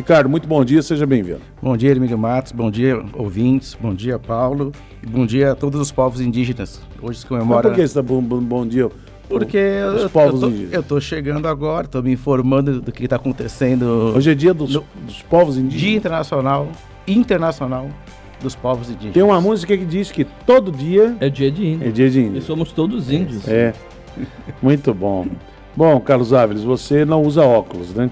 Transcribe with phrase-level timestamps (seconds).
[0.00, 1.42] Ricardo, muito bom dia, seja bem-vindo.
[1.60, 5.78] Bom dia, Emílio Matos, bom dia, ouvintes, bom dia, Paulo, e bom dia a todos
[5.78, 6.80] os povos indígenas.
[7.02, 7.68] Hoje se comemora...
[7.68, 8.88] Mas por que você está bom, bom, bom dia?
[9.28, 9.58] Porque
[9.94, 13.16] os eu, povos eu, tô, eu tô chegando agora, estou me informando do que está
[13.16, 14.14] acontecendo.
[14.16, 15.82] Hoje é dia dos, no, dos povos indígenas.
[15.82, 16.68] Dia internacional,
[17.06, 17.90] internacional
[18.40, 19.12] dos povos indígenas.
[19.12, 21.86] Tem uma música que diz que todo dia é dia de índio.
[21.86, 22.38] É dia de índio.
[22.38, 23.46] E somos todos índios.
[23.46, 23.74] É.
[24.62, 25.26] Muito bom.
[25.76, 28.10] Bom, Carlos Áviles, você não usa óculos, né?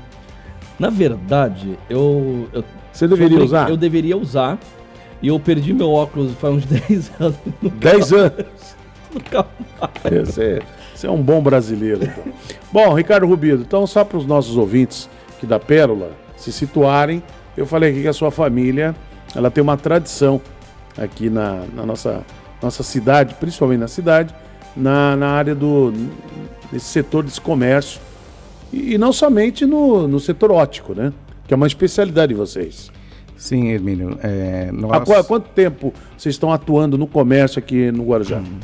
[0.79, 2.49] Na verdade, eu.
[2.53, 3.69] eu você deveria usar?
[3.69, 4.59] Eu deveria usar.
[5.21, 7.39] E eu perdi meu óculos faz uns 10 anos.
[7.63, 8.77] 10 anos?
[9.13, 9.47] Nunca
[9.81, 10.29] mais.
[10.29, 10.63] Você,
[10.95, 12.33] você é um bom brasileiro, então.
[12.73, 17.23] bom, Ricardo Rubido, então só para os nossos ouvintes aqui da Pérola se situarem,
[17.57, 18.95] eu falei aqui que a sua família
[19.35, 20.41] ela tem uma tradição
[20.97, 22.23] aqui na, na nossa,
[22.63, 24.35] nossa cidade, principalmente na cidade,
[24.77, 25.93] na, na área do
[26.71, 28.01] nesse setor desse comércio
[28.73, 31.13] e, e não somente no, no setor ótico, né?
[31.47, 32.91] Que é uma especialidade de vocês.
[33.37, 34.19] Sim, Emílio.
[34.23, 35.09] É, nós...
[35.11, 38.39] Há quanto tempo vocês estão atuando no comércio aqui no Guarujá?
[38.39, 38.59] Hum.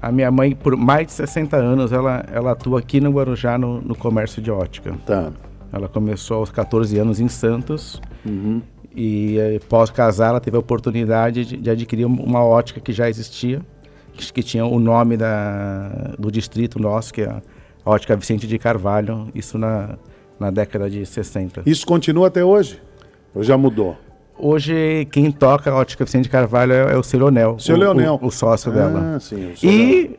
[0.00, 3.80] A minha mãe, por mais de 60 anos, ela, ela atua aqui no Guarujá no,
[3.80, 4.94] no comércio de ótica.
[5.06, 5.32] Tá.
[5.72, 8.00] Ela começou aos 14 anos em Santos.
[8.24, 8.60] Uhum.
[8.94, 13.08] E eh, pós casar, ela teve a oportunidade de, de adquirir uma ótica que já
[13.08, 13.60] existia,
[14.12, 17.42] que, que, tinha o nome da, do distrito nosso, que é a
[17.84, 19.96] ótica Vicente de Carvalho, isso na,
[20.38, 21.62] na década de 60.
[21.66, 22.80] Isso continua até hoje?
[23.34, 23.96] Ou já mudou?
[24.38, 27.58] Hoje, quem toca a ótica Vicente de Carvalho é, é o seu Leonel.
[27.58, 28.18] Seu o, Leonel.
[28.20, 29.20] O, o sócio ah, dela.
[29.20, 30.18] Sim, o e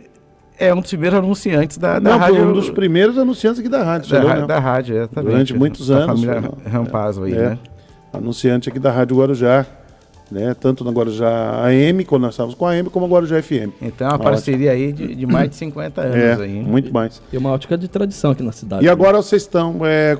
[0.57, 2.49] é um dos primeiros anunciantes da, da Não, rádio.
[2.49, 4.09] um dos primeiros anunciantes aqui da rádio.
[4.09, 5.31] Da, da rádio, exatamente.
[5.31, 6.03] Durante muitos anos.
[6.03, 7.49] A família Rampazzo aí, é.
[7.49, 7.59] né?
[8.17, 9.65] anunciante aqui da Rádio Guarujá,
[10.31, 10.55] né?
[10.59, 13.71] Tanto na Guarujá AM, quando nós estávamos com a AM, como a Guarujá FM.
[13.81, 16.61] Então, uma, parceria aí de, de, mais de 50 anos é, aí.
[16.61, 17.21] Muito mais.
[17.31, 18.85] E uma ótica de tradição aqui na cidade.
[18.85, 19.79] E agora vocês estão.
[19.83, 20.17] É,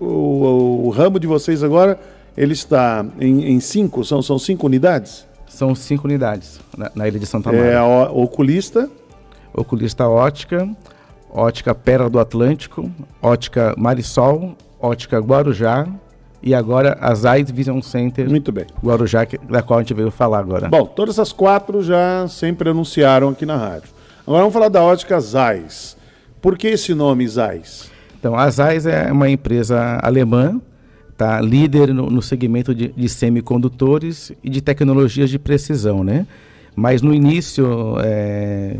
[0.00, 1.98] o, o, o, ramo de vocês agora,
[2.36, 5.26] ele está em, em, cinco, são, são cinco unidades?
[5.48, 7.66] São cinco unidades na, na ilha de Santa Maria.
[7.66, 8.90] É a oculista.
[9.54, 10.68] Oculista ótica,
[11.30, 12.90] ótica Pérola do Atlântico,
[13.22, 15.88] ótica Marisol, ótica Guarujá,
[16.42, 18.28] e agora a Zayt Vision Center.
[18.28, 18.66] Muito bem.
[18.82, 20.68] Guarujá, da qual a gente veio falar agora.
[20.68, 23.88] Bom, todas as quatro já sempre anunciaram aqui na rádio.
[24.26, 25.96] Agora vamos falar da ótica Zeiss.
[26.40, 27.90] Por que esse nome Zeiss?
[28.18, 30.60] Então, a Zeiss é uma empresa alemã,
[31.16, 36.26] tá líder no, no segmento de, de, semicondutores e de tecnologias de precisão, né?
[36.74, 38.76] Mas no início é,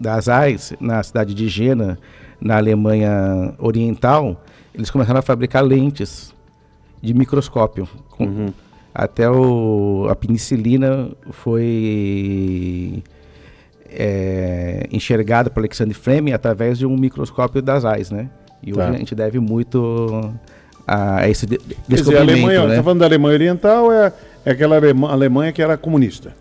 [0.00, 1.98] da Zeiss, na cidade de Jena,
[2.40, 4.42] na Alemanha Oriental,
[4.74, 6.33] eles começaram a fabricar lentes
[7.04, 7.88] de microscópio.
[8.10, 8.52] Com, uhum.
[8.94, 13.02] Até o, a penicilina foi
[13.90, 18.30] é, enxergada por Alexander Fleming através de um microscópio das AIS, né?
[18.62, 18.88] E hoje tá.
[18.88, 20.32] a gente deve muito
[20.86, 22.76] a, a esse de, descobrimento, dizer, a Alemanha, né?
[22.76, 24.12] Tá falando da Alemanha Oriental, é,
[24.44, 24.76] é aquela
[25.10, 26.32] Alemanha que era comunista.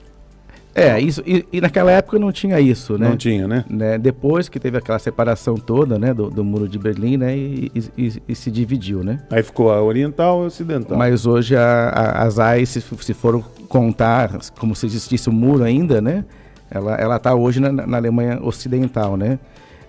[0.76, 3.08] É, isso, e, e, naquela época não tinha isso, né?
[3.08, 3.64] Não tinha, né?
[3.70, 3.98] né?
[3.98, 8.22] Depois que teve aquela separação toda, né, do, do muro de Berlim, né, e, e,
[8.28, 9.20] e, se dividiu, né?
[9.30, 10.98] Aí ficou a oriental e a ocidental.
[10.98, 15.36] Mas hoje a, a, as AIS, se, se for contar como se existisse o um
[15.36, 16.26] muro ainda, né,
[16.72, 19.38] ela está hoje na, na, Alemanha ocidental, né?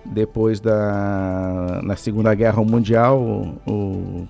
[0.05, 4.27] Depois da na Segunda Guerra Mundial, o, o,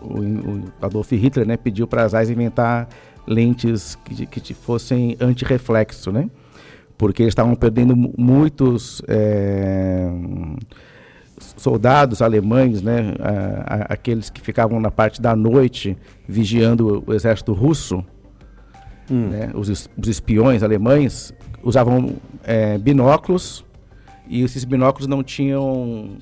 [0.00, 2.88] o Adolf Hitler, né, pediu para as AIS inventar
[3.28, 6.30] lentes que, que fossem anti-reflexo, né?
[6.96, 10.10] Porque eles estavam perdendo muitos é,
[11.56, 13.14] soldados alemães, né?
[13.20, 15.96] A, a, aqueles que ficavam na parte da noite
[16.26, 18.04] vigiando o exército russo,
[19.10, 19.28] hum.
[19.28, 19.50] né?
[19.54, 23.64] os, os, espiões alemães usavam é, binóculos
[24.26, 26.16] e esses binóculos não tinham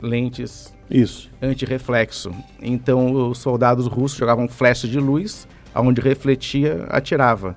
[0.00, 1.30] lentes Isso.
[1.40, 2.30] anti-reflexo.
[2.62, 7.56] Então os soldados russos jogavam flechas de luz aonde refletia, atirava.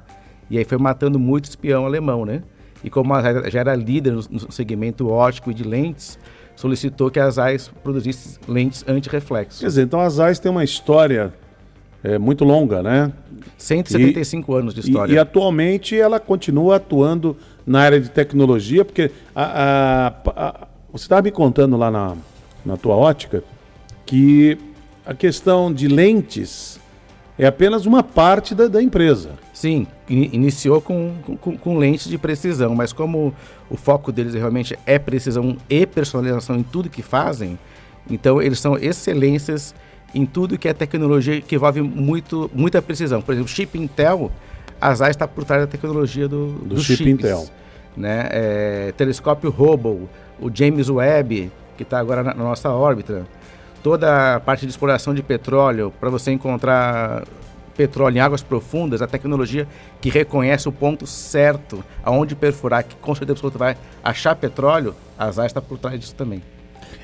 [0.50, 2.44] E aí foi matando muito espião alemão, né?
[2.84, 3.14] E como
[3.50, 6.20] já era líder no segmento óptico e de lentes,
[6.56, 9.62] solicitou que a Zeiss produzisse lentes anti-reflexo.
[9.62, 11.34] Quer dizer, então a Zeiss tem uma história
[12.04, 13.12] é, muito longa, né?
[13.58, 15.14] 175 e, anos de história.
[15.14, 21.06] E, e, atualmente ela continua atuando na área de tecnologia, porque a, a, a, você
[21.06, 22.16] estava me contando lá na,
[22.66, 23.44] na tua ótica
[24.06, 24.58] que
[25.06, 26.80] a questão de lentes
[27.38, 29.32] é apenas uma parte da, da empresa.
[29.54, 33.34] Sim, in, iniciou com, com, com, lentes de precisão, mas como
[33.70, 37.58] o foco deles realmente é precisão e personalização em tudo que fazem,
[38.10, 39.74] então eles são excelências
[40.14, 43.22] em tudo que é tecnologia que envolve muito, muita precisão.
[43.22, 44.32] Por exemplo, chip Intel,
[44.80, 47.46] a ZAI está por trás da tecnologia do, do chip chips, Intel.
[47.98, 48.28] Né?
[48.32, 50.08] É, telescópio Hubble,
[50.40, 53.26] o James Webb, que está agora na, na nossa órbita
[53.84, 57.24] toda a parte de exploração de petróleo, para você encontrar
[57.76, 59.68] petróleo em águas profundas, a tecnologia
[60.00, 65.30] que reconhece o ponto certo aonde perfurar, que com certeza você vai achar petróleo, a
[65.30, 66.42] ZAI está por trás disso também.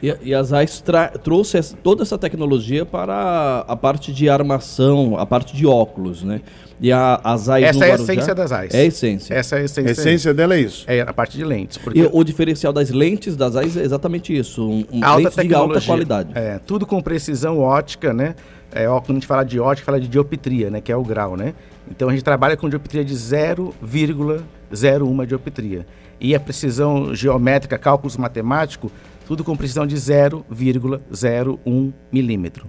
[0.01, 0.84] E, e a ZAIS
[1.24, 6.42] trouxe essa, toda essa tecnologia para a parte de armação, a parte de óculos, né?
[6.81, 8.74] E a, a ZAIS Essa é a essência das ZAIS.
[8.74, 9.34] É a essência.
[9.34, 9.90] Essa é a essência.
[9.90, 10.86] A essência dela é isso.
[10.88, 11.78] É a parte de lentes.
[11.78, 12.00] Porque...
[12.00, 15.81] E o diferencial das lentes das ZAIS é exatamente isso, um, um alta de alta
[15.81, 16.31] qualidade.
[16.34, 18.36] É, tudo com precisão ótica, né?
[18.72, 20.80] É, quando a gente fala de ótica, fala de dioptria, né?
[20.80, 21.54] Que é o grau, né?
[21.89, 25.88] Então a gente trabalha com dioptria de 0,01 dioptria.
[26.19, 28.91] E a precisão geométrica, cálculos matemáticos,
[29.25, 32.68] tudo com precisão de 0,01 milímetro.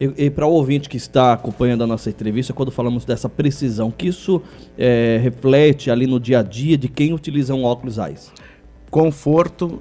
[0.00, 3.90] E, e para o ouvinte que está acompanhando a nossa entrevista, quando falamos dessa precisão,
[3.90, 4.40] que isso
[4.78, 8.32] é, reflete ali no dia a dia de quem utiliza um óculos AIS?
[8.90, 9.80] Conforto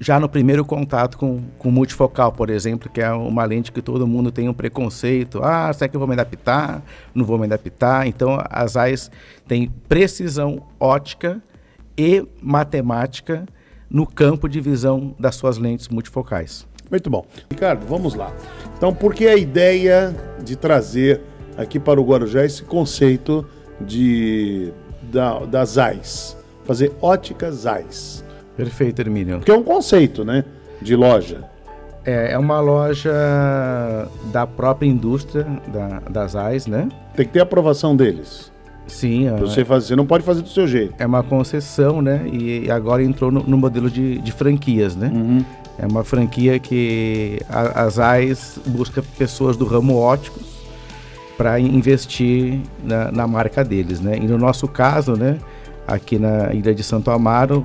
[0.00, 4.06] já no primeiro contato com, com multifocal, por exemplo, que é uma lente que todo
[4.06, 5.42] mundo tem um preconceito.
[5.44, 6.82] Ah, será que eu vou me adaptar?
[7.14, 8.06] Não vou me adaptar.
[8.06, 9.10] Então, as AIS
[9.46, 11.42] têm precisão ótica
[11.98, 13.44] e matemática
[13.90, 16.66] no campo de visão das suas lentes multifocais.
[16.90, 17.26] Muito bom.
[17.50, 18.34] Ricardo, vamos lá.
[18.78, 21.20] Então, por que a ideia de trazer
[21.58, 23.46] aqui para o Guarujá esse conceito
[23.78, 26.38] de, da, das AIS?
[26.64, 28.24] Fazer óticas AIS.
[28.56, 29.38] Perfeito, Hermínio.
[29.38, 30.44] Porque é um conceito, né?
[30.80, 31.44] De loja.
[32.04, 33.12] É, é uma loja
[34.32, 36.88] da própria indústria da, das AIS, né?
[37.14, 38.50] Tem que ter aprovação deles.
[38.86, 39.28] Sim.
[39.28, 40.94] É, você, faz, você não pode fazer do seu jeito.
[40.98, 42.26] É uma concessão, né?
[42.30, 45.10] E agora entrou no, no modelo de, de, franquias, né?
[45.14, 45.44] Uhum.
[45.78, 50.60] É uma franquia que a, as AIS busca pessoas do ramo óticos
[51.36, 54.16] para investir na, na, marca deles, né?
[54.16, 55.38] E no nosso caso, né?
[55.86, 57.62] Aqui na Ilha de Santo Amaro,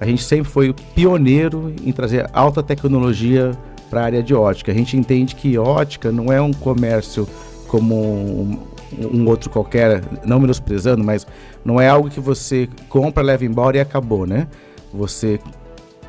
[0.00, 3.52] a gente sempre foi pioneiro em trazer alta tecnologia
[3.90, 4.70] para a área de ótica.
[4.70, 7.28] A gente entende que ótica não é um comércio
[7.66, 8.58] como
[8.98, 11.26] um outro qualquer, não menosprezando, mas
[11.64, 14.48] não é algo que você compra, leva embora e acabou, né?
[14.92, 15.38] Você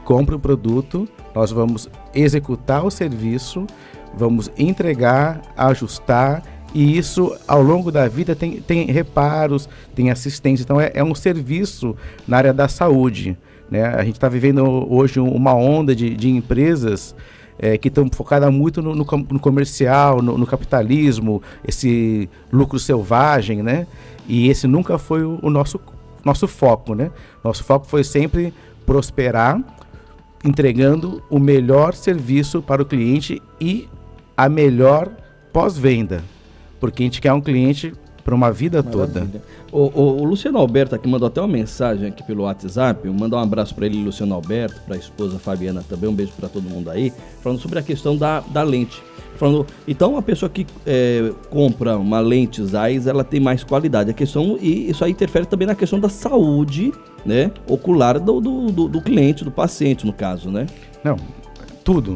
[0.06, 3.68] compra o produto, nós vamos executar o serviço,
[4.15, 6.44] vamos entregar, ajustar
[6.74, 11.15] e isso ao longo da vida tem, tem reparos, tem assistência, então é, é um
[11.15, 11.95] serviço
[12.27, 13.38] na área da saúde.
[13.69, 13.83] Né?
[13.83, 17.16] A gente está vivendo hoje uma onda de, de empresas
[17.60, 23.62] é, que estão focadas muito no, no, no comercial, no, no, capitalismo, esse lucro selvagem,
[23.62, 23.86] né?
[24.27, 25.80] E esse nunca foi o, o, nosso,
[26.24, 27.12] nosso foco, né?
[27.44, 28.54] Nosso foco foi sempre
[28.86, 29.62] prosperar,
[30.44, 33.89] entregando o melhor serviço para o cliente e
[34.38, 35.10] a melhor
[35.51, 36.24] pós-venda,
[36.80, 37.94] porque a gente quer um cliente
[38.29, 39.07] para uma vida Maravilha.
[39.07, 39.43] toda.
[39.71, 43.09] O, o, o, Luciano Alberto aqui mandou até uma mensagem aqui pelo WhatsApp.
[43.09, 46.07] Mandar um abraço para ele, Luciano Alberto, para a esposa Fabiana também.
[46.07, 47.11] Um beijo para todo mundo aí.
[47.41, 49.01] Falando sobre a questão da, da lente.
[49.35, 54.11] Falando, então a pessoa que é, compra uma lente Zeiss, ela tem mais qualidade.
[54.11, 56.93] A questão, e isso aí interfere também na questão da saúde
[57.25, 60.67] né, ocular do, do, do, do cliente, do paciente, no caso, né?
[61.03, 61.17] Não,
[61.89, 62.15] tudo.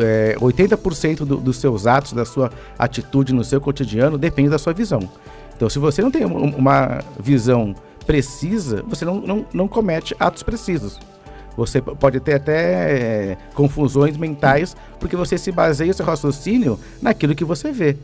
[0.00, 4.72] É, 80% do, dos seus atos, da sua atitude no seu cotidiano depende da sua
[4.72, 5.08] visão.
[5.54, 7.72] Então, se você não tem uma visão
[8.04, 10.98] precisa, você não, não, não comete atos precisos.
[11.56, 17.44] Você pode ter até é, confusões mentais, porque você se baseia seu raciocínio naquilo que
[17.44, 17.96] você vê.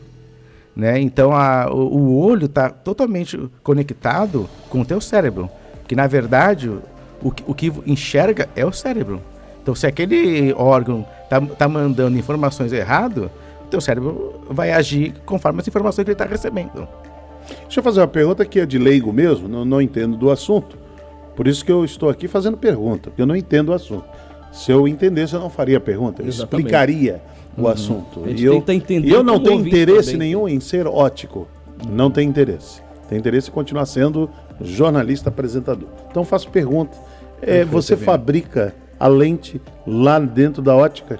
[0.73, 1.01] Né?
[1.01, 5.49] Então, a, o, o olho está totalmente conectado com o teu cérebro.
[5.85, 9.21] Que, na verdade, o, o que enxerga é o cérebro.
[9.61, 13.29] Então, se aquele órgão está tá mandando informações errado,
[13.65, 16.87] o teu cérebro vai agir conforme as informações que ele está recebendo.
[17.63, 20.77] Deixa eu fazer uma pergunta que é de leigo mesmo, não, não entendo do assunto.
[21.35, 24.05] Por isso que eu estou aqui fazendo pergunta, porque eu não entendo o assunto.
[24.51, 26.65] Se eu entendesse, eu não faria pergunta, eu Exatamente.
[26.65, 27.21] explicaria
[27.57, 27.67] o uhum.
[27.67, 28.23] assunto.
[28.27, 30.29] E eu, e eu não tenho interesse também.
[30.29, 31.47] nenhum em ser ótico.
[31.87, 32.81] Não tenho interesse.
[33.07, 34.29] Tenho interesse em continuar sendo
[34.61, 35.87] jornalista apresentador.
[36.09, 36.97] Então faço pergunta.
[37.41, 41.19] É, você fabrica a lente lá dentro da ótica?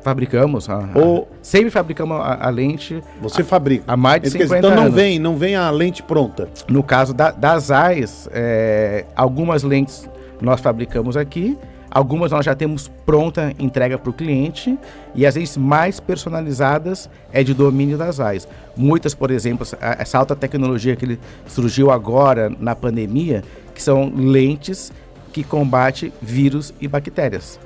[0.00, 0.68] fabricamos.
[0.68, 3.02] A, a, sempre fabricamos a, a, lente.
[3.20, 3.84] Você fabrica.
[3.86, 4.94] Há mais de 50 então não anos.
[4.94, 6.48] vem, não vem a lente pronta.
[6.68, 10.08] No caso da, das AIS, é, algumas lentes
[10.40, 11.56] nós fabricamos aqui.
[11.90, 14.78] Algumas nós já temos pronta entrega para o cliente
[15.14, 18.46] e as vezes mais personalizadas é de domínio das AIS.
[18.76, 23.42] Muitas, por exemplo, essa alta tecnologia que surgiu agora na pandemia,
[23.74, 24.92] que são lentes
[25.38, 27.60] que combate vírus e bactérias.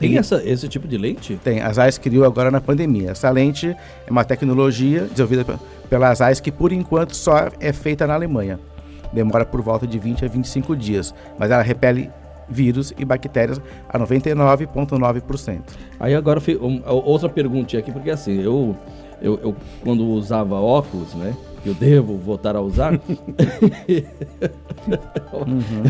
[0.00, 1.38] Tem essa, esse tipo de lente?
[1.44, 1.60] Tem.
[1.60, 3.12] A Zeiss criou agora na pandemia.
[3.12, 8.14] Essa lente é uma tecnologia desenvolvida pela Zeiss que, por enquanto, só é feita na
[8.14, 8.58] Alemanha.
[9.12, 11.14] Demora por volta de 20 a 25 dias.
[11.38, 12.10] Mas ela repele
[12.48, 15.60] vírus e bactérias a 99,9%.
[16.00, 16.42] Aí agora
[16.86, 18.76] outra pergunta aqui, porque assim, eu,
[19.20, 21.32] eu, eu quando usava óculos, né?
[21.64, 22.92] Eu devo voltar a usar.
[22.92, 23.00] uhum.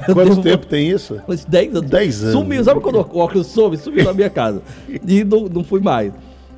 [0.13, 0.43] Quanto devo...
[0.43, 1.21] tempo tem isso?
[1.49, 1.91] 10 anos.
[1.91, 2.33] 10 anos.
[2.35, 3.77] Sumiu, sabe quando o óculos some?
[3.77, 4.63] Sumiu na minha casa.
[5.07, 6.13] E não, não fui mais.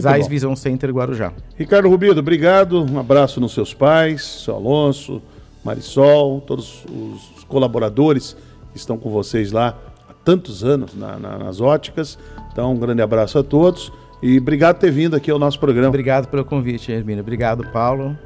[0.01, 0.03] 5233.
[0.03, 1.33] Zais Vision Center Guarujá.
[1.57, 2.85] Ricardo Rubido, obrigado.
[2.85, 5.23] Um abraço nos seus pais, seu Alonso,
[5.65, 8.37] Marisol, todos os colaboradores
[8.73, 12.19] que estão com vocês lá há tantos anos na, na, nas óticas.
[12.53, 15.89] Então, um grande abraço a todos e obrigado por ter vindo aqui ao nosso programa.
[15.89, 17.23] Obrigado pelo convite, Hermínio.
[17.23, 18.17] Obrigado, Paulo.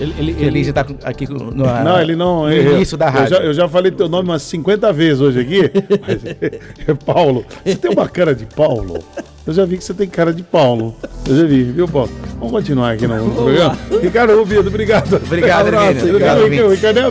[0.00, 0.62] Ele, ele, Feliz ele...
[0.62, 3.36] de estar aqui no, não, ele não, no início da rádio.
[3.36, 5.60] Eu já, eu já, falei teu nome umas 50 vezes hoje aqui.
[6.88, 7.44] é Paulo.
[7.64, 8.98] Você tem uma cara de Paulo.
[9.44, 10.94] Eu já vi que você tem cara de Paulo.
[11.28, 12.10] Eu já vi, viu, Paulo?
[12.36, 13.76] Vamos continuar aqui no, programa.
[14.00, 15.16] Ricardo Rubido, obrigado.
[15.16, 16.06] Obrigado, um abraço.
[16.06, 17.10] Obrigado, Ricardo,